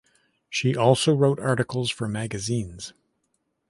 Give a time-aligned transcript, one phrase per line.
[0.49, 2.93] She also wrote articles for magazines.